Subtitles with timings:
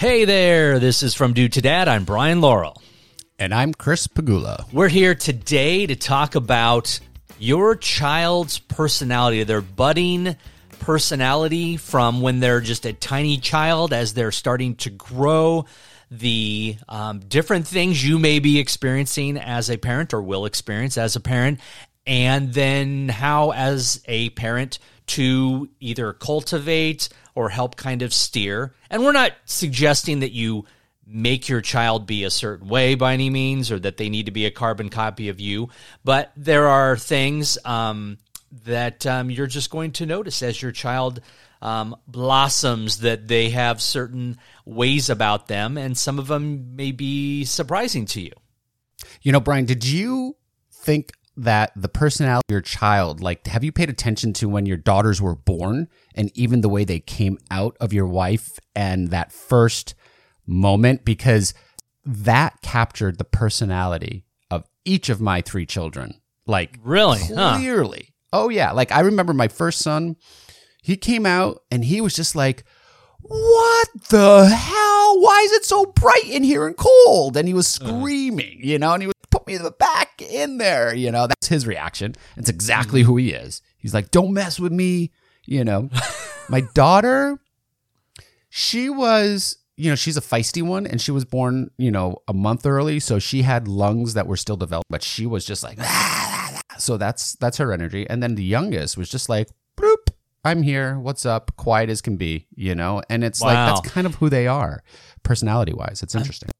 [0.00, 1.86] Hey there, this is from Dude to Dad.
[1.86, 2.80] I'm Brian Laurel.
[3.38, 4.64] And I'm Chris Pegula.
[4.72, 7.00] We're here today to talk about
[7.38, 10.36] your child's personality, their budding
[10.78, 15.66] personality from when they're just a tiny child as they're starting to grow,
[16.10, 21.14] the um, different things you may be experiencing as a parent or will experience as
[21.14, 21.60] a parent,
[22.06, 24.78] and then how, as a parent,
[25.08, 28.74] to either cultivate or help kind of steer.
[28.90, 30.64] And we're not suggesting that you
[31.06, 34.32] make your child be a certain way by any means or that they need to
[34.32, 35.68] be a carbon copy of you,
[36.04, 38.18] but there are things um,
[38.64, 41.20] that um, you're just going to notice as your child
[41.62, 47.44] um, blossoms that they have certain ways about them, and some of them may be
[47.44, 48.32] surprising to you.
[49.22, 50.36] You know, Brian, did you
[50.72, 54.76] think that the personality of your child, like, have you paid attention to when your
[54.76, 59.32] daughters were born and even the way they came out of your wife and that
[59.32, 59.94] first
[60.46, 61.04] moment?
[61.04, 61.54] Because
[62.04, 66.20] that captured the personality of each of my three children.
[66.46, 67.20] Like, really?
[67.20, 68.08] Clearly.
[68.08, 68.16] Huh.
[68.32, 68.72] Oh, yeah.
[68.72, 70.16] Like, I remember my first son,
[70.82, 72.64] he came out and he was just like,
[73.22, 75.20] what the hell?
[75.20, 77.36] Why is it so bright in here and cold?
[77.36, 77.98] And he was uh-huh.
[77.98, 81.26] screaming, you know, and he was put me back in there, you know.
[81.26, 82.14] That's his reaction.
[82.36, 83.62] It's exactly who he is.
[83.78, 85.12] He's like, don't mess with me,
[85.44, 85.90] you know.
[86.48, 87.38] My daughter,
[88.48, 92.34] she was, you know, she's a feisty one and she was born, you know, a
[92.34, 95.78] month early, so she had lungs that were still developed, but she was just like
[95.80, 96.76] ah, ah, ah.
[96.78, 98.08] so that's that's her energy.
[98.10, 100.10] And then the youngest was just like, bloop,
[100.44, 100.98] I'm here.
[100.98, 101.54] What's up?
[101.56, 103.02] Quiet as can be, you know?
[103.08, 103.48] And it's wow.
[103.48, 104.82] like, that's kind of who they are,
[105.22, 106.02] personality wise.
[106.02, 106.50] It's interesting.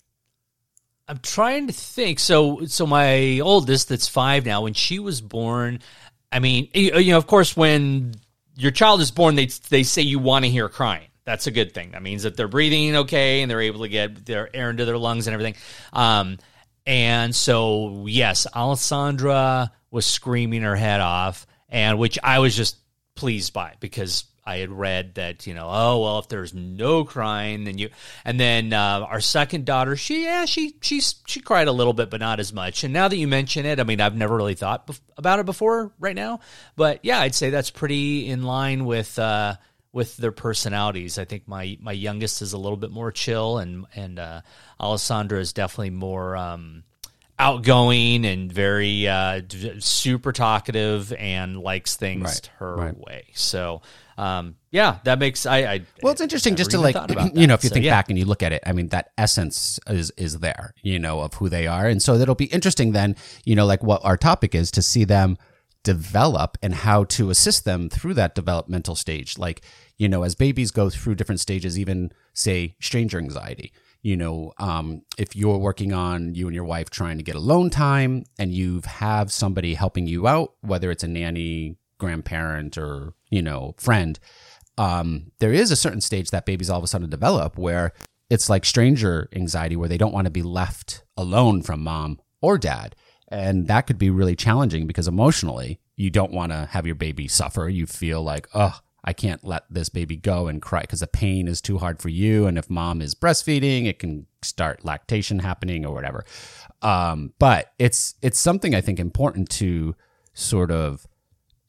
[1.10, 2.18] I'm, trying to think.
[2.18, 5.80] So, so my oldest, that's five now, when she was born,
[6.32, 8.14] I mean, you know, of course, when
[8.56, 11.08] your child is born, they, they say you want to hear crying.
[11.24, 11.92] That's a good thing.
[11.92, 14.98] That means that they're breathing okay and they're able to get their air into their
[14.98, 15.56] lungs and everything.
[15.92, 16.38] Um,
[16.86, 22.76] and so, yes, Alessandra was screaming her head off, and which I was just
[23.14, 27.64] pleased by because I had read that you know oh well if there's no crying
[27.64, 27.90] then you
[28.24, 32.10] and then uh, our second daughter she yeah she she's she cried a little bit
[32.10, 34.54] but not as much and now that you mention it I mean I've never really
[34.54, 36.40] thought bef- about it before right now
[36.74, 39.54] but yeah I'd say that's pretty in line with uh,
[39.92, 43.86] with their personalities I think my my youngest is a little bit more chill and
[43.94, 44.40] and uh,
[44.80, 46.82] Alessandra is definitely more um,
[47.40, 49.40] outgoing and very uh,
[49.78, 52.98] super talkative and likes things right, her right.
[52.98, 53.24] way.
[53.34, 53.80] So,
[54.20, 55.58] um, yeah, that makes I.
[55.58, 56.94] I well, it's interesting just to like
[57.34, 57.96] you know if you so, think yeah.
[57.96, 58.62] back and you look at it.
[58.66, 62.14] I mean, that essence is is there, you know, of who they are, and so
[62.14, 63.16] it'll be interesting then,
[63.46, 65.38] you know, like what our topic is to see them
[65.84, 69.38] develop and how to assist them through that developmental stage.
[69.38, 69.62] Like
[69.96, 75.02] you know, as babies go through different stages, even say stranger anxiety you know, um,
[75.18, 78.80] if you're working on you and your wife trying to get alone time and you
[78.86, 84.18] have somebody helping you out, whether it's a nanny, grandparent, or, you know, friend,
[84.78, 87.92] um, there is a certain stage that babies all of a sudden develop where
[88.28, 92.58] it's like stranger anxiety where they don't want to be left alone from mom or
[92.58, 92.94] dad.
[93.28, 97.28] And that could be really challenging because emotionally, you don't want to have your baby
[97.28, 97.68] suffer.
[97.68, 101.48] You feel like, oh, I can't let this baby go and cry because the pain
[101.48, 102.46] is too hard for you.
[102.46, 106.24] And if mom is breastfeeding, it can start lactation happening or whatever.
[106.82, 109.94] Um, but it's it's something I think important to
[110.34, 111.06] sort of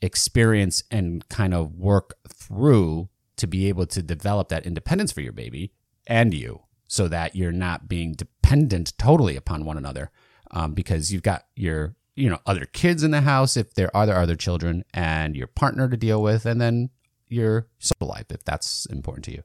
[0.02, 5.34] experience and kind of work through to be able to develop that independence for your
[5.34, 5.72] baby
[6.08, 10.12] and you, so that you're not being dependent totally upon one another.
[10.54, 14.06] Um, because you've got your you know other kids in the house if there are
[14.06, 16.90] there other children and your partner to deal with and then
[17.30, 19.44] your social life if that's important to you.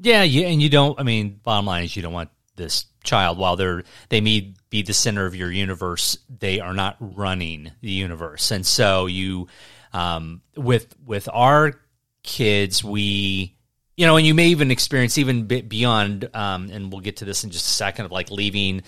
[0.00, 0.98] Yeah, yeah, and you don't.
[1.00, 4.82] I mean, bottom line is you don't want this child while they're they may be
[4.82, 6.18] the center of your universe.
[6.28, 9.48] They are not running the universe, and so you,
[9.94, 11.80] um, with with our
[12.22, 13.56] kids, we
[13.96, 17.42] you know, and you may even experience even beyond, um, and we'll get to this
[17.42, 18.82] in just a second of like leaving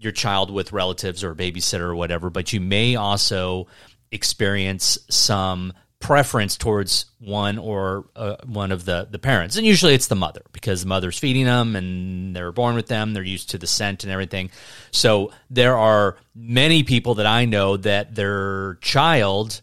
[0.00, 3.68] your child with relatives or a babysitter or whatever, but you may also
[4.10, 9.56] experience some preference towards one or uh, one of the the parents.
[9.56, 13.14] And usually it's the mother because the mother's feeding them and they're born with them
[13.14, 14.50] they're used to the scent and everything.
[14.92, 19.60] So there are many people that I know that their child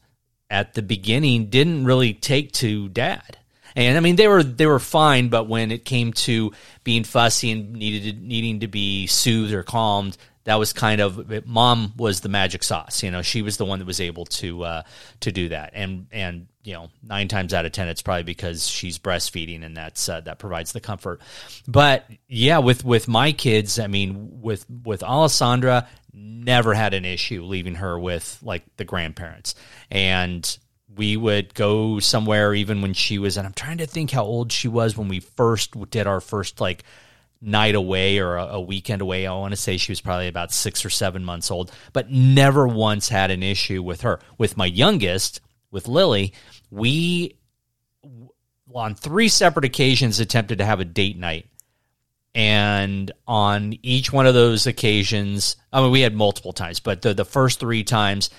[0.50, 3.38] at the beginning didn't really take to dad.
[3.76, 6.52] And I mean they were they were fine but when it came to
[6.84, 11.94] being fussy and needed needing to be soothed or calmed that was kind of mom
[11.98, 13.04] was the magic sauce.
[13.04, 14.84] You know, she was the one that was able to uh,
[15.22, 18.68] to do that, and and you know nine times out of ten it's probably because
[18.68, 21.22] she's breastfeeding and that's uh, that provides the comfort
[21.68, 27.44] but yeah with with my kids i mean with with alessandra never had an issue
[27.44, 29.54] leaving her with like the grandparents
[29.92, 30.58] and
[30.96, 34.52] we would go somewhere even when she was and i'm trying to think how old
[34.52, 36.84] she was when we first did our first like
[37.42, 40.52] night away or a, a weekend away i want to say she was probably about
[40.52, 44.20] six or seven months old but never once had an issue with her.
[44.38, 45.42] With my youngest
[45.72, 46.34] with lily
[46.72, 47.38] we
[48.74, 51.48] on three separate occasions attempted to have a date night.
[52.34, 57.14] And on each one of those occasions i mean we had multiple times but the,
[57.14, 58.30] the first three times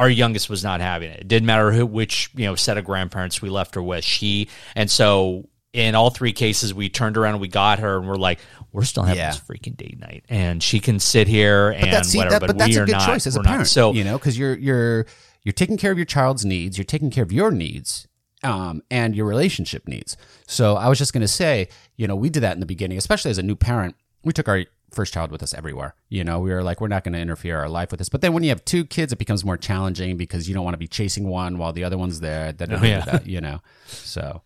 [0.00, 1.20] our youngest was not having it.
[1.20, 4.02] It didn't matter who which you know set of grandparents we left her with.
[4.02, 8.08] She and so in all three cases we turned around and we got her and
[8.08, 8.40] we're like
[8.72, 9.30] we're still having yeah.
[9.30, 12.58] this freaking date night and she can sit here and but whatever that, but, but
[12.58, 13.66] that's a good not, choice as a parent not.
[13.66, 15.06] so you know because you're you're
[15.42, 18.06] you're taking care of your child's needs, you're taking care of your needs,
[18.42, 20.16] um, and your relationship needs.
[20.46, 22.98] So I was just going to say, you know, we did that in the beginning,
[22.98, 23.96] especially as a new parent.
[24.22, 25.94] We took our first child with us everywhere.
[26.08, 28.08] You know, we were like, we're not going to interfere our life with this.
[28.08, 30.74] But then when you have two kids, it becomes more challenging because you don't want
[30.74, 32.52] to be chasing one while the other one's there.
[32.52, 33.04] That, oh, yeah.
[33.04, 34.42] that you know, so.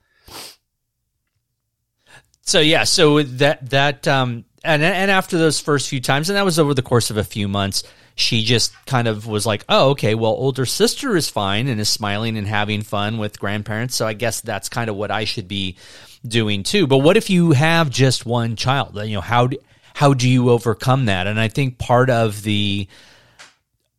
[2.44, 6.44] So yeah, so that that um and and after those first few times, and that
[6.44, 7.82] was over the course of a few months
[8.17, 11.88] she just kind of was like, oh, okay, well, older sister is fine and is
[11.88, 13.96] smiling and having fun with grandparents.
[13.96, 15.76] So I guess that's kind of what I should be
[16.26, 16.87] doing too.
[16.87, 18.96] But what if you have just one child?
[18.96, 19.58] You know, how do,
[19.94, 21.26] how do you overcome that?
[21.26, 22.87] And I think part of the,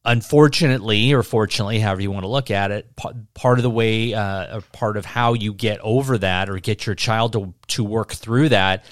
[0.06, 2.96] unfortunately or fortunately, however you want to look at it,
[3.34, 6.96] part of the way, uh, part of how you get over that or get your
[6.96, 8.86] child to, to work through that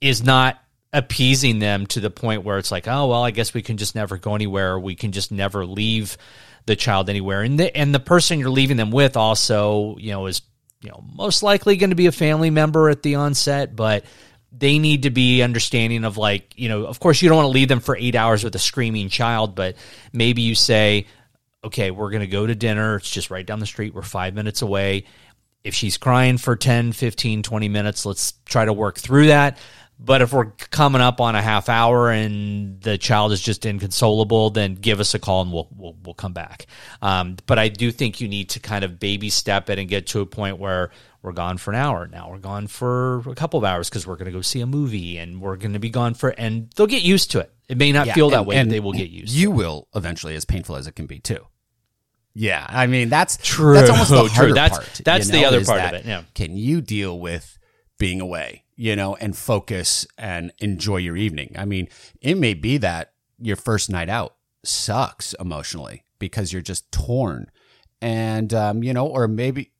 [0.00, 0.58] is not
[0.92, 3.94] appeasing them to the point where it's like, oh well, I guess we can just
[3.94, 4.78] never go anywhere.
[4.78, 6.16] We can just never leave
[6.66, 10.26] the child anywhere, and the and the person you're leaving them with also, you know,
[10.26, 10.42] is
[10.82, 14.04] you know most likely going to be a family member at the onset, but
[14.58, 17.52] they need to be understanding of like you know of course you don't want to
[17.52, 19.76] leave them for eight hours with a screaming child but
[20.12, 21.06] maybe you say
[21.64, 22.96] okay we're going to go to dinner.
[22.96, 23.94] It's just right down the street.
[23.94, 25.04] We're five minutes away.
[25.64, 29.58] If she's crying for 10 15 20 minutes let's try to work through that.
[30.00, 34.50] But if we're coming up on a half hour and the child is just inconsolable,
[34.50, 36.66] then give us a call and we'll we'll, we'll come back.
[37.02, 40.06] Um, but I do think you need to kind of baby step it and get
[40.08, 40.90] to a point where
[41.22, 42.06] we're gone for an hour.
[42.06, 44.66] Now we're gone for a couple of hours because we're going to go see a
[44.66, 46.30] movie and we're going to be gone for.
[46.30, 47.52] And they'll get used to it.
[47.68, 49.34] It may not yeah, feel that and, way, and but they will get used.
[49.34, 51.46] You will eventually, as painful as it can be, too.
[52.34, 53.74] Yeah, I mean that's true.
[53.74, 55.00] That's almost the harder That's, part.
[55.04, 56.06] That's you know, the other part of it.
[56.06, 56.22] Yeah.
[56.34, 57.58] Can you deal with
[57.98, 58.64] being away?
[58.78, 61.52] you know, and focus and enjoy your evening.
[61.58, 61.88] I mean,
[62.20, 67.50] it may be that your first night out sucks emotionally because you're just torn.
[68.00, 69.72] And, um, you know, or maybe.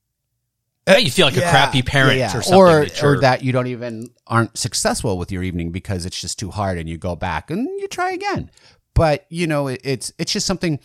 [0.97, 2.39] You feel like yeah, a crappy parent yeah, yeah.
[2.39, 2.61] or something.
[2.61, 6.39] Or that, or that you don't even aren't successful with your evening because it's just
[6.39, 8.51] too hard and you go back and you try again.
[8.95, 10.81] But, you know, it, it's it's just something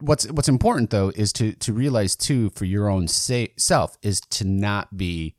[0.00, 4.20] what's what's important though is to to realize too for your own say, self is
[4.20, 5.34] to not be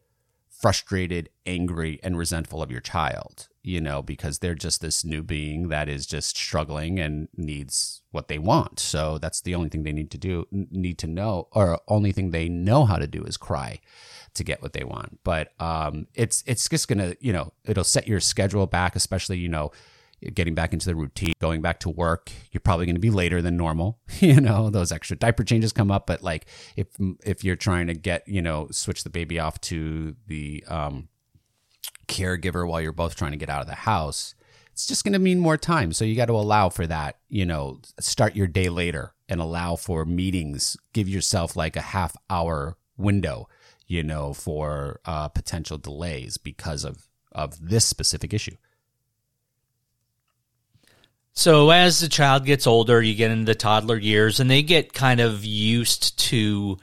[0.50, 5.69] frustrated, angry, and resentful of your child, you know, because they're just this new being
[5.69, 8.80] that is just struggling and needs what they want.
[8.80, 12.31] So that's the only thing they need to do, need to know, or only thing
[12.31, 13.80] they know how to do is cry
[14.33, 15.19] to get what they want.
[15.23, 19.49] But um, it's it's just gonna, you know, it'll set your schedule back, especially you
[19.49, 19.71] know
[20.33, 22.31] getting back into the routine, going back to work.
[22.52, 23.99] You're probably going to be later than normal.
[24.19, 26.45] You know, those extra diaper changes come up, but like
[26.76, 26.88] if
[27.23, 31.07] if you're trying to get, you know, switch the baby off to the um
[32.09, 34.35] caregiver while you're both trying to get out of the house,
[34.73, 35.94] it's just going to mean more time.
[35.94, 39.75] So you got to allow for that, you know, start your day later and allow
[39.75, 43.47] for meetings, give yourself like a half hour window,
[43.87, 48.56] you know, for uh, potential delays because of of this specific issue.
[51.33, 54.94] So as the child gets older, you get into the toddler years, and they get
[54.94, 56.78] kind of used to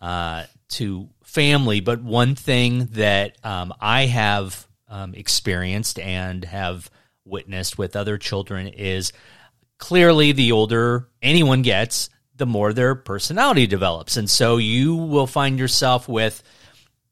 [0.00, 1.80] uh, to family.
[1.80, 6.90] But one thing that um, I have um, experienced and have
[7.24, 9.12] witnessed with other children is
[9.78, 15.58] clearly the older anyone gets, the more their personality develops, and so you will find
[15.58, 16.42] yourself with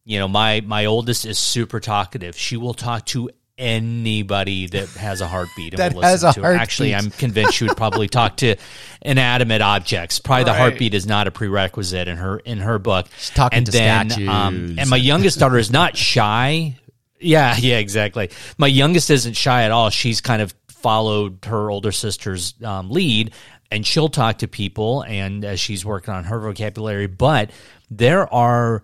[0.04, 3.28] you know my my oldest is super talkative she will talk to
[3.60, 6.54] anybody that has a heartbeat and that will listen to her.
[6.54, 8.56] Actually, I'm convinced she would probably talk to
[9.02, 10.18] inanimate objects.
[10.18, 10.52] Probably right.
[10.52, 13.06] the heartbeat is not a prerequisite in her in her book.
[13.18, 14.28] She's talking and to then, statues.
[14.28, 16.76] Um, and my youngest daughter is not shy.
[17.20, 18.30] Yeah, yeah, exactly.
[18.58, 19.90] My youngest isn't shy at all.
[19.90, 23.32] She's kind of followed her older sister's um, lead,
[23.70, 27.06] and she'll talk to people, and as she's working on her vocabulary.
[27.06, 27.50] But
[27.90, 28.82] there are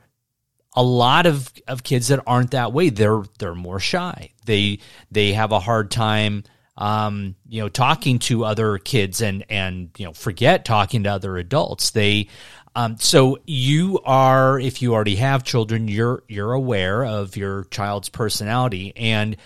[0.75, 2.91] a lot of, of kids that aren't that way.
[2.91, 4.33] They're they're more shy.
[4.45, 6.45] They they have a hard time
[6.79, 11.37] um, you know, talking to other kids and and you know forget talking to other
[11.37, 11.91] adults.
[11.91, 12.29] They
[12.77, 18.11] um, so you are, if you already have children, you're you're aware of your child's
[18.11, 19.39] personality, and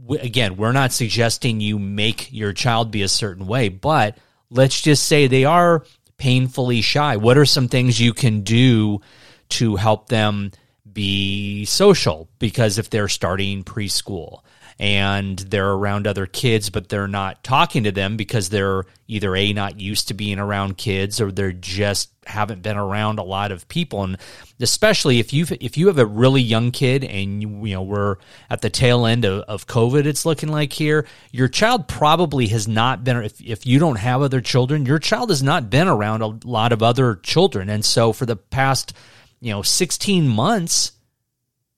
[0.00, 4.16] w- again, we're not suggesting you make your child be a certain way, but
[4.48, 5.84] let's just say they are
[6.18, 7.16] painfully shy.
[7.16, 9.00] What are some things you can do
[9.48, 10.52] to help them
[10.92, 12.28] be social?
[12.38, 14.42] Because if they're starting preschool,
[14.78, 19.52] and they're around other kids, but they're not talking to them because they're either A,
[19.54, 23.66] not used to being around kids or they're just haven't been around a lot of
[23.68, 24.02] people.
[24.04, 24.18] And
[24.60, 28.16] especially if you if you have a really young kid and you, you know we're
[28.50, 32.68] at the tail end of, of COVID, it's looking like here, your child probably has
[32.68, 36.20] not been if, if you don't have other children, your child has not been around
[36.20, 37.70] a lot of other children.
[37.70, 38.92] And so for the past,
[39.40, 40.92] you know, 16 months,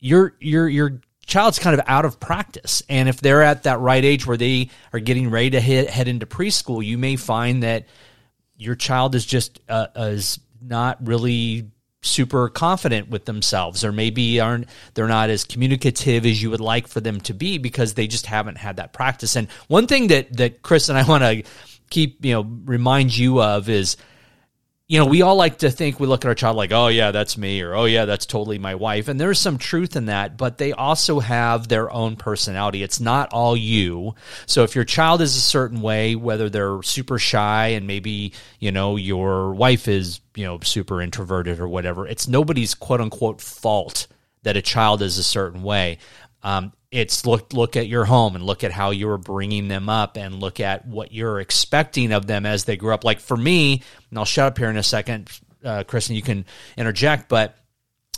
[0.01, 2.83] your your your child's kind of out of practice.
[2.89, 6.09] And if they're at that right age where they are getting ready to hit, head
[6.09, 7.87] into preschool, you may find that
[8.57, 11.71] your child is just uh, is not really
[12.03, 16.87] super confident with themselves or maybe aren't they're not as communicative as you would like
[16.87, 20.35] for them to be because they just haven't had that practice and one thing that
[20.37, 21.43] that Chris and I want to
[21.91, 23.97] keep you know remind you of is
[24.89, 27.11] you know, we all like to think we look at our child like, oh, yeah,
[27.11, 29.09] that's me, or oh, yeah, that's totally my wife.
[29.09, 32.83] And there's some truth in that, but they also have their own personality.
[32.83, 34.15] It's not all you.
[34.47, 38.73] So if your child is a certain way, whether they're super shy and maybe, you
[38.73, 44.07] know, your wife is, you know, super introverted or whatever, it's nobody's quote unquote fault
[44.45, 45.99] that a child is a certain way.
[46.43, 49.89] Um, it's look look at your home and look at how you were bringing them
[49.89, 53.05] up and look at what you're expecting of them as they grow up.
[53.05, 55.31] Like for me, and I'll shut up here in a second,
[55.63, 57.57] uh, Kristen, you can interject, but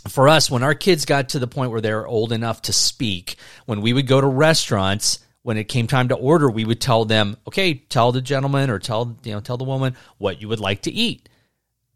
[0.09, 3.35] for us, when our kids got to the point where they're old enough to speak,
[3.65, 7.05] when we would go to restaurants, when it came time to order, we would tell
[7.05, 10.59] them, okay, tell the gentleman or tell you know tell the woman what you would
[10.59, 11.27] like to eat.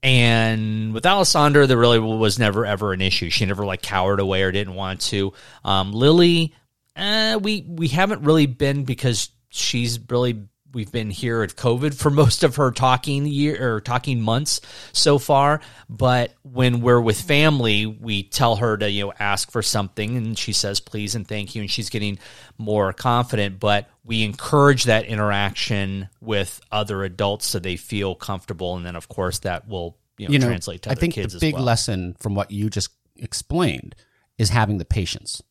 [0.03, 3.29] And with Alessandra, there really was never ever an issue.
[3.29, 5.33] She never like cowered away or didn't want to.
[5.63, 6.53] Um, Lily,
[6.95, 12.09] uh, we we haven't really been because she's really we've been here at COVID for
[12.11, 14.61] most of her talking year or talking months
[14.91, 15.61] so far.
[15.89, 20.37] But when we're with family, we tell her to you know ask for something, and
[20.37, 22.19] she says please and thank you, and she's getting
[22.57, 23.59] more confident.
[23.59, 29.07] But we encourage that interaction with other adults so they feel comfortable, and then of
[29.07, 31.63] course that will you know, you know translate to I think the big well.
[31.63, 33.95] lesson from what you just explained
[34.37, 35.41] is having the patience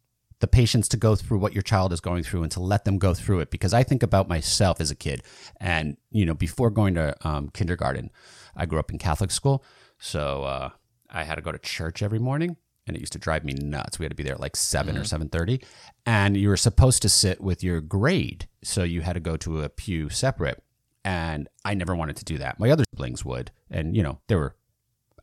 [0.45, 2.99] the patience to go through what your child is going through and to let them
[2.99, 3.51] go through it.
[3.51, 5.23] Because I think about myself as a kid,
[5.59, 8.11] and you know, before going to um, kindergarten,
[8.55, 9.65] I grew up in Catholic school,
[9.99, 10.69] so uh,
[11.09, 13.99] I had to go to church every morning, and it used to drive me nuts.
[13.99, 15.01] We had to be there at like 7 mm-hmm.
[15.01, 15.63] or seven thirty,
[16.05, 19.63] and you were supposed to sit with your grade, so you had to go to
[19.63, 20.63] a pew separate.
[21.07, 22.61] And I never wanted to do that.
[22.61, 24.57] My other siblings would, and you know, there were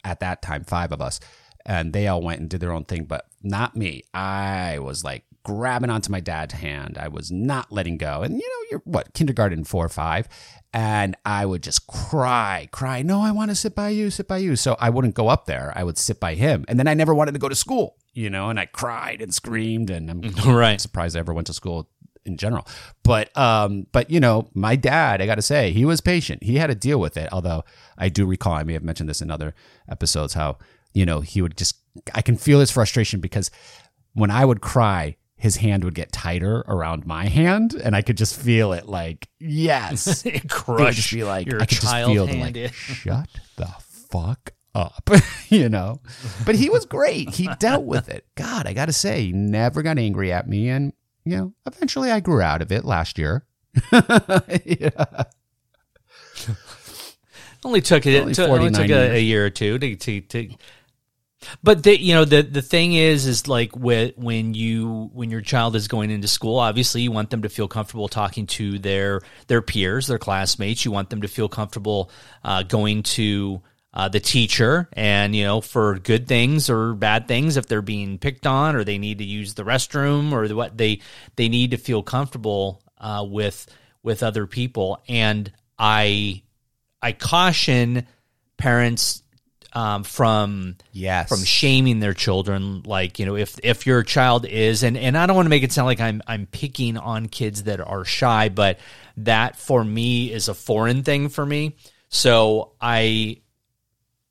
[0.04, 1.20] at that time five of us
[1.65, 4.03] and they all went and did their own thing, but not me.
[4.13, 6.98] I was like grabbing onto my dad's hand.
[6.98, 8.22] I was not letting go.
[8.22, 10.27] And you know, you're what, kindergarten four or five.
[10.74, 14.38] And I would just cry, cry, no, I want to sit by you, sit by
[14.38, 14.56] you.
[14.56, 15.74] So I wouldn't go up there.
[15.75, 16.63] I would sit by him.
[16.70, 19.34] And then I never wanted to go to school, you know, and I cried and
[19.34, 19.89] screamed.
[19.89, 20.80] And I'm right.
[20.80, 21.89] surprised I ever went to school
[22.25, 22.68] in general.
[23.03, 26.44] But um, but you know, my dad, I got to say, he was patient.
[26.44, 27.30] He had to deal with it.
[27.32, 27.63] Although
[27.98, 29.53] I do recall, I may have mentioned this in other
[29.89, 30.58] episodes, how
[30.93, 31.75] you know, he would just,
[32.13, 33.51] I can feel his frustration because
[34.13, 38.15] when I would cry, his hand would get tighter around my hand, and I could
[38.15, 40.24] just feel it like, yes.
[40.50, 43.74] Crush just be like, I could just feel like, shut the
[44.12, 45.10] fuck up,
[45.50, 46.00] you know?
[46.45, 47.29] But he was great.
[47.31, 48.27] He dealt with it.
[48.36, 50.69] God, I got to say, he never got angry at me.
[50.69, 50.93] And,
[51.25, 53.45] you know, eventually I grew out of it last year.
[53.91, 55.24] yeah.
[57.63, 60.50] Only took it, only, took, only took a, a, year or two to, to, to
[61.63, 65.41] but the, you know the the thing is is like when when you when your
[65.41, 69.21] child is going into school, obviously you want them to feel comfortable talking to their
[69.48, 70.86] their peers, their classmates.
[70.86, 72.12] You want them to feel comfortable
[72.43, 73.62] uh, going to
[73.93, 78.17] uh, the teacher, and you know for good things or bad things, if they're being
[78.17, 81.01] picked on or they need to use the restroom or what they
[81.36, 83.67] they need to feel comfortable uh, with
[84.03, 85.01] with other people.
[85.07, 86.43] And I
[87.01, 88.05] I caution
[88.57, 89.21] parents
[89.74, 91.30] um, from yes.
[91.30, 92.84] from shaming their children.
[92.84, 95.63] Like you know, if if your child is, and and I don't want to make
[95.63, 98.80] it sound like I'm I'm picking on kids that are shy, but
[99.18, 101.75] that for me is a foreign thing for me.
[102.10, 103.42] So I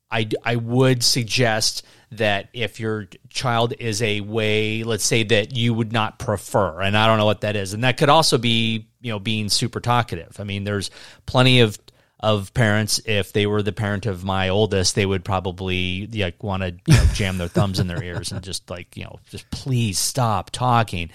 [0.09, 5.73] I I would suggest that if your child is a way, let's say that you
[5.73, 8.87] would not prefer, and I don't know what that is, and that could also be
[9.01, 10.39] you know being super talkative.
[10.39, 10.91] I mean, there's
[11.25, 11.79] plenty of
[12.21, 13.01] of parents.
[13.05, 16.97] If they were the parent of my oldest, they would probably like want to you
[16.97, 20.49] know, jam their thumbs in their ears and just like you know just please stop
[20.51, 21.11] talking.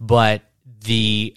[0.00, 0.42] But
[0.84, 1.36] the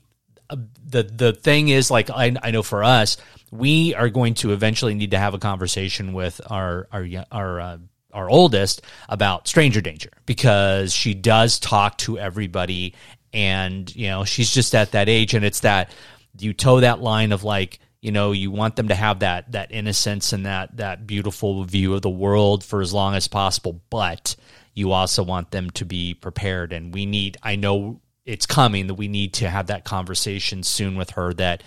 [0.50, 3.18] uh, the the thing is like I, I know for us
[3.52, 7.78] we are going to eventually need to have a conversation with our our our uh,
[8.14, 12.94] our oldest about stranger danger because she does talk to everybody
[13.34, 15.92] and you know she's just at that age and it's that
[16.40, 19.72] you toe that line of like you know you want them to have that that
[19.72, 24.36] innocence and that that beautiful view of the world for as long as possible but
[24.76, 28.96] you also want them to be prepared and we need i know it's coming that
[28.96, 31.64] we need to have that conversation soon with her that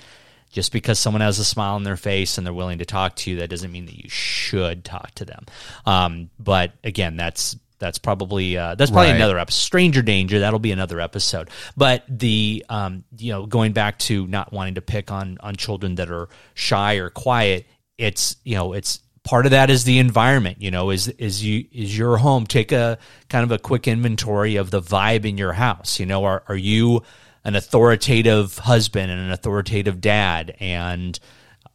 [0.51, 3.31] just because someone has a smile on their face and they're willing to talk to
[3.31, 5.45] you, that doesn't mean that you should talk to them.
[5.85, 9.17] Um, but again, that's that's probably uh, that's probably right.
[9.17, 9.57] another episode.
[9.57, 11.51] Stranger danger that'll be another episode.
[11.77, 15.97] But the um, you know going back to not wanting to pick on on children
[15.97, 17.67] that are shy or quiet,
[17.99, 20.61] it's you know it's part of that is the environment.
[20.61, 22.47] You know, is is you is your home?
[22.47, 26.01] Take a kind of a quick inventory of the vibe in your house.
[26.01, 27.03] You know, are are you
[27.47, 31.21] an authoritative husband and an authoritative dad and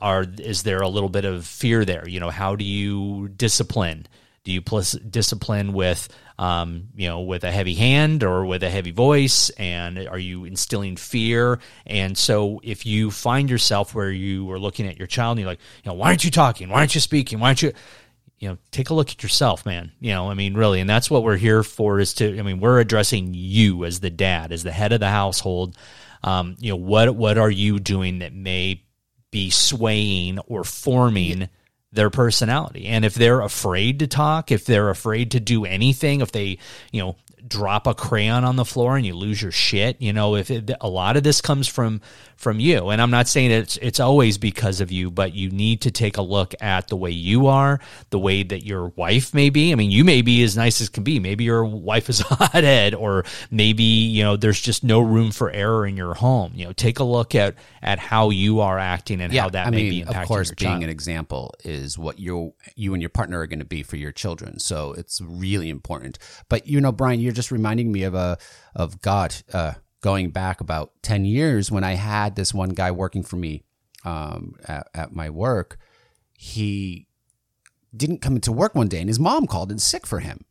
[0.01, 4.05] are is there a little bit of fear there you know how do you discipline
[4.43, 8.69] do you plus discipline with um, you know with a heavy hand or with a
[8.69, 9.50] heavy voice?
[9.51, 11.60] And are you instilling fear?
[11.86, 15.51] And so if you find yourself where you are looking at your child and you're
[15.51, 16.69] like you know why aren't you talking?
[16.69, 17.39] Why aren't you speaking?
[17.39, 17.74] Why aren't you
[18.41, 19.91] you know, take a look at yourself, man.
[20.00, 22.60] You know, I mean, really, and that's what we're here for is to, I mean,
[22.60, 25.77] we're addressing you as the dad, as the head of the household.
[26.24, 28.83] Um, you know, what, what are you doing that may
[29.29, 31.50] be swaying or forming
[31.91, 32.86] their personality?
[32.88, 36.57] And if they're afraid to talk, if they're afraid to do anything, if they,
[36.92, 37.15] you know,
[37.47, 40.01] drop a crayon on the floor and you lose your shit.
[40.01, 42.01] You know, if it, a lot of this comes from
[42.37, 45.81] from you, and I'm not saying it's it's always because of you, but you need
[45.81, 49.49] to take a look at the way you are, the way that your wife may
[49.49, 49.71] be.
[49.71, 51.19] I mean, you may be as nice as can be.
[51.19, 55.51] Maybe your wife is a hothead, or maybe you know there's just no room for
[55.51, 56.53] error in your home.
[56.55, 59.67] You know, take a look at at how you are acting and yeah, how that
[59.67, 60.83] I may mean, be impacting Of course, being child.
[60.83, 64.11] an example is what you you and your partner are going to be for your
[64.11, 64.59] children.
[64.59, 66.17] So it's really important.
[66.49, 68.37] But you know, Brian, you're just reminding me of a
[68.75, 69.35] of God.
[69.53, 73.63] Uh, going back about 10 years when I had this one guy working for me
[74.03, 75.77] um, at, at, my work.
[76.33, 77.07] He
[77.96, 80.44] didn't come into work one day and his mom called in sick for him.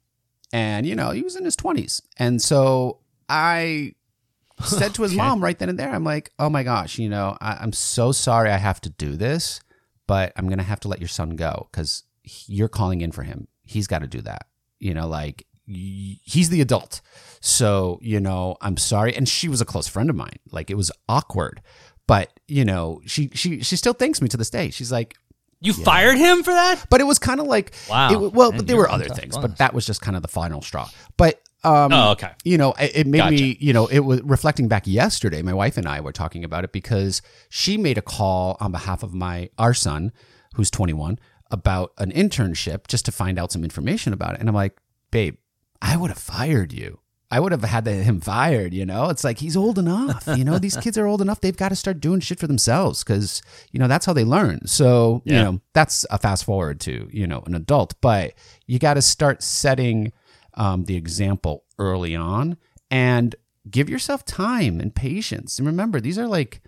[0.52, 2.00] And, you know, he was in his 20s.
[2.16, 3.94] And so I
[4.64, 5.18] said to his okay.
[5.18, 8.12] mom right then and there, I'm like, oh my gosh, you know, I, I'm so
[8.12, 9.60] sorry I have to do this,
[10.06, 12.04] but I'm going to have to let your son go because
[12.46, 13.48] you're calling in for him.
[13.64, 14.46] He's got to do that.
[14.78, 17.00] You know, like he's the adult.
[17.40, 19.14] So, you know, I'm sorry.
[19.14, 20.38] And she was a close friend of mine.
[20.50, 21.62] Like it was awkward.
[22.06, 24.70] But, you know, she she she still thanks me to this day.
[24.70, 25.16] She's like,
[25.60, 25.84] you yeah.
[25.84, 26.86] fired him for that?
[26.90, 28.12] But it was kind of like wow.
[28.12, 30.62] It, well, but there were other things, but that was just kind of the final
[30.62, 30.88] straw.
[31.16, 32.30] But um, oh, okay.
[32.44, 33.32] You know, it, it made gotcha.
[33.32, 33.56] me.
[33.60, 35.42] You know, it was reflecting back yesterday.
[35.42, 39.02] My wife and I were talking about it because she made a call on behalf
[39.02, 40.12] of my our son,
[40.54, 41.18] who's 21,
[41.50, 44.40] about an internship just to find out some information about it.
[44.40, 44.80] And I'm like,
[45.10, 45.36] babe,
[45.82, 47.00] I would have fired you.
[47.32, 49.08] I would have had him fired, you know?
[49.08, 50.26] It's like he's old enough.
[50.36, 51.40] You know, these kids are old enough.
[51.40, 53.40] They've got to start doing shit for themselves because,
[53.70, 54.66] you know, that's how they learn.
[54.66, 55.36] So, yeah.
[55.36, 57.94] you know, that's a fast forward to, you know, an adult.
[58.00, 58.34] But
[58.66, 60.12] you got to start setting
[60.54, 62.56] um, the example early on
[62.90, 63.36] and
[63.70, 65.58] give yourself time and patience.
[65.58, 66.60] And remember, these are like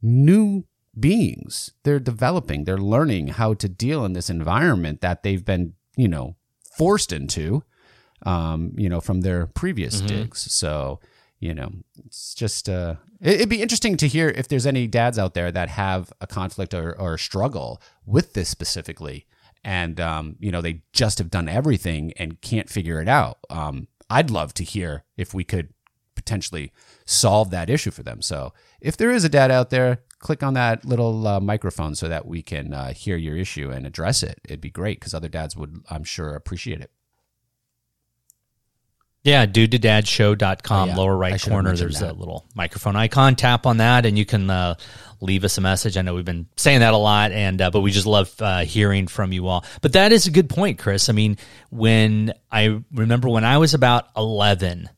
[0.00, 0.64] new
[0.98, 1.72] beings.
[1.82, 6.36] They're developing, they're learning how to deal in this environment that they've been, you know,
[6.78, 7.64] forced into
[8.24, 10.06] um, you know, from their previous mm-hmm.
[10.06, 10.40] digs.
[10.52, 11.00] So,
[11.38, 11.72] you know,
[12.04, 15.52] it's just uh, it, would be interesting to hear if there's any dads out there
[15.52, 19.26] that have a conflict or, or a struggle with this specifically,
[19.62, 23.38] and um, you know, they just have done everything and can't figure it out.
[23.50, 25.74] Um, I'd love to hear if we could
[26.14, 26.72] potentially
[27.04, 28.22] solve that issue for them.
[28.22, 32.08] So, if there is a dad out there, click on that little uh, microphone so
[32.08, 34.40] that we can uh, hear your issue and address it.
[34.44, 36.90] It'd be great because other dads would, I'm sure, appreciate it.
[39.24, 40.96] Yeah, dude to dudedadshow.com, oh, yeah.
[40.96, 41.74] lower right corner.
[41.74, 42.12] There's that.
[42.12, 43.36] a little microphone icon.
[43.36, 44.74] Tap on that, and you can uh,
[45.22, 45.96] leave us a message.
[45.96, 48.60] I know we've been saying that a lot, and uh, but we just love uh,
[48.60, 49.64] hearing from you all.
[49.80, 51.08] But that is a good point, Chris.
[51.08, 51.38] I mean,
[51.70, 54.90] when I remember when I was about eleven,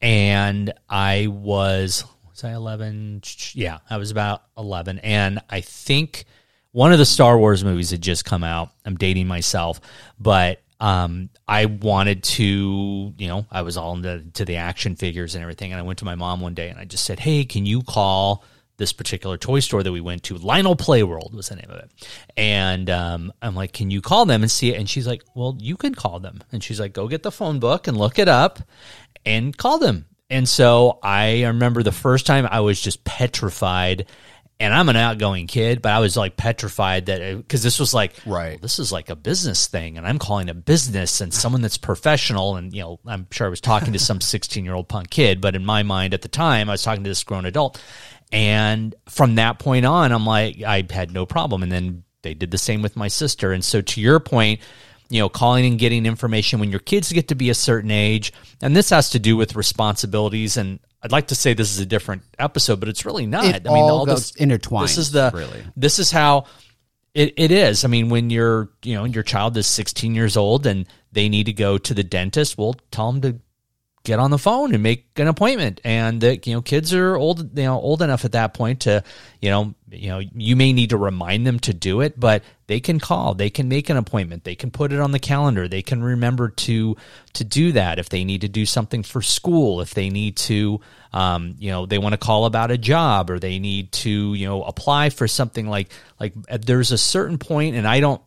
[0.00, 3.20] and I was was I eleven?
[3.52, 6.24] Yeah, I was about eleven, and I think
[6.72, 8.70] one of the Star Wars movies had just come out.
[8.86, 9.78] I'm dating myself,
[10.18, 15.34] but um, I wanted to, you know, I was all into to the action figures
[15.34, 15.72] and everything.
[15.72, 17.82] And I went to my mom one day and I just said, Hey, can you
[17.82, 18.44] call
[18.76, 20.36] this particular toy store that we went to?
[20.36, 21.90] Lionel Playworld was the name of it.
[22.36, 24.78] And um, I'm like, Can you call them and see it?
[24.78, 26.42] And she's like, Well, you can call them.
[26.52, 28.60] And she's like, Go get the phone book and look it up
[29.26, 30.06] and call them.
[30.30, 34.06] And so I remember the first time I was just petrified
[34.60, 38.14] and I'm an outgoing kid, but I was like petrified that because this was like,
[38.26, 41.62] right, well, this is like a business thing, and I'm calling a business and someone
[41.62, 42.56] that's professional.
[42.56, 45.40] And you know, I'm sure I was talking to some 16 year old punk kid,
[45.40, 47.80] but in my mind at the time, I was talking to this grown adult.
[48.32, 51.62] And from that point on, I'm like, I had no problem.
[51.62, 53.52] And then they did the same with my sister.
[53.52, 54.60] And so, to your point,
[55.08, 58.32] you know, calling and getting information when your kids get to be a certain age,
[58.60, 61.86] and this has to do with responsibilities and I'd like to say this is a
[61.86, 63.44] different episode, but it's really not.
[63.44, 64.88] It I mean, all, all goes this, intertwined.
[64.88, 65.64] This is the really.
[65.76, 66.46] This is how
[67.14, 67.84] it, it is.
[67.84, 71.46] I mean, when you're you know your child is 16 years old and they need
[71.46, 73.40] to go to the dentist, well, tell them to
[74.08, 75.82] get on the phone and make an appointment.
[75.84, 79.04] And the, you know, kids are old, you know, old enough at that point to,
[79.40, 82.80] you know, you know, you may need to remind them to do it, but they
[82.80, 85.82] can call, they can make an appointment, they can put it on the calendar, they
[85.82, 86.96] can remember to
[87.34, 90.80] to do that if they need to do something for school, if they need to,
[91.12, 94.46] um, you know, they want to call about a job or they need to, you
[94.46, 98.22] know, apply for something like like uh, there's a certain point, and I don't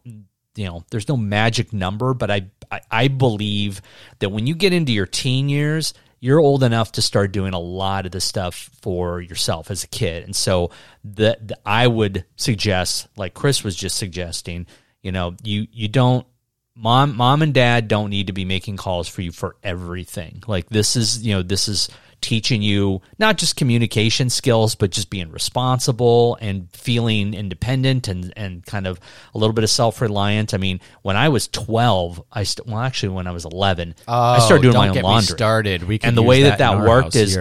[0.55, 3.81] you know, there's no magic number, but I, I, I believe
[4.19, 7.59] that when you get into your teen years, you're old enough to start doing a
[7.59, 10.23] lot of the stuff for yourself as a kid.
[10.23, 10.69] And so
[11.03, 14.67] the, I would suggest, like Chris was just suggesting,
[15.01, 16.27] you know, you you don't
[16.81, 20.43] mom mom and dad don't need to be making calls for you for everything.
[20.47, 21.89] Like this is, you know, this is
[22.21, 28.65] teaching you not just communication skills, but just being responsible and feeling independent and, and
[28.65, 28.99] kind of
[29.33, 30.53] a little bit of self reliant.
[30.53, 34.13] I mean, when I was 12, I st- well, actually, when I was 11, oh,
[34.13, 35.35] I started doing my own laundry.
[35.35, 35.83] started.
[35.83, 37.35] We and the way that that, that worked is,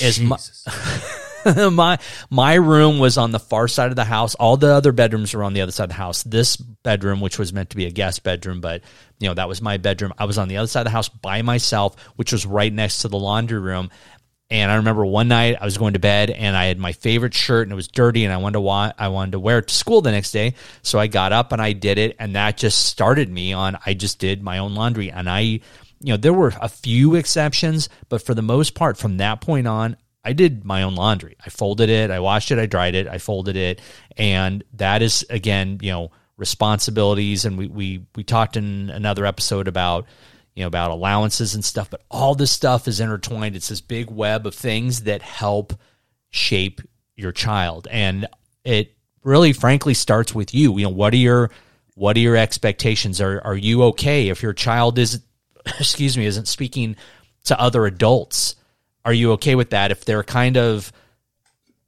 [0.00, 0.36] is my,
[1.72, 1.98] my
[2.30, 4.34] my room was on the far side of the house.
[4.34, 6.22] All the other bedrooms were on the other side of the house.
[6.22, 8.82] This bedroom, which was meant to be a guest bedroom, but
[9.18, 10.12] you know that was my bedroom.
[10.18, 13.02] I was on the other side of the house by myself, which was right next
[13.02, 13.90] to the laundry room.
[14.50, 17.34] And I remember one night I was going to bed and I had my favorite
[17.34, 19.68] shirt and it was dirty and I wanted to wa- I wanted to wear it
[19.68, 20.54] to school the next day.
[20.82, 23.94] So I got up and I did it and that just started me on I
[23.94, 25.62] just did my own laundry and I you
[26.12, 29.96] know there were a few exceptions, but for the most part from that point on
[30.24, 31.36] I did my own laundry.
[31.44, 33.80] I folded it, I washed it, I dried it, I folded it
[34.16, 39.68] and that is again, you know, responsibilities and we we we talked in another episode
[39.68, 40.06] about
[40.54, 43.56] you know, about allowances and stuff, but all this stuff is intertwined.
[43.56, 45.74] It's this big web of things that help
[46.30, 46.80] shape
[47.16, 47.88] your child.
[47.90, 48.26] And
[48.64, 50.78] it really frankly starts with you.
[50.78, 51.50] You know, what are your
[51.94, 53.20] what are your expectations?
[53.20, 55.20] Are are you okay if your child is
[55.66, 56.96] excuse me, isn't speaking
[57.44, 58.54] to other adults?
[59.04, 59.90] Are you okay with that?
[59.90, 60.92] If they're kind of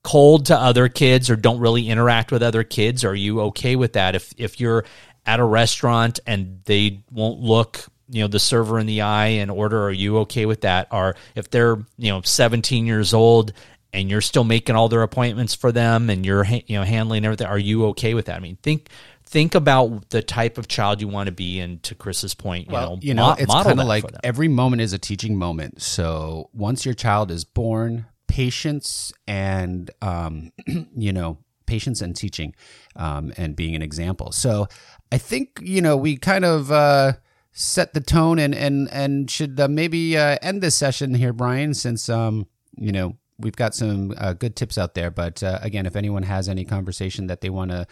[0.02, 3.94] cold to other kids or don't really interact with other kids, are you okay with
[3.94, 4.14] that?
[4.14, 4.84] If if you're
[5.26, 9.50] at a restaurant and they won't look you know the server in the eye and
[9.50, 13.52] order are you okay with that or if they're you know 17 years old
[13.92, 17.46] and you're still making all their appointments for them and you're you know handling everything
[17.46, 18.88] are you okay with that i mean think
[19.26, 22.72] think about the type of child you want to be and to chris's point you
[22.72, 25.82] well, know you know mo- it's kind of like every moment is a teaching moment.
[25.82, 30.52] So once your child is born patience and um,
[30.96, 32.54] you know patience and teaching
[32.94, 34.32] um, and being an example.
[34.32, 34.68] So
[35.12, 37.12] i think you know we kind of uh,
[37.52, 41.74] set the tone and and and should uh, maybe uh, end this session here, Brian,
[41.74, 45.10] since um you know we've got some uh, good tips out there.
[45.10, 47.86] But uh, again, if anyone has any conversation that they want to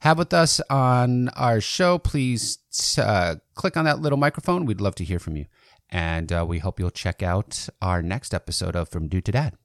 [0.00, 2.58] have with us on our show, please
[2.98, 4.66] uh, click on that little microphone.
[4.66, 5.46] We'd love to hear from you,
[5.90, 9.56] and uh, we hope you'll check out our next episode of From Dude to Dad.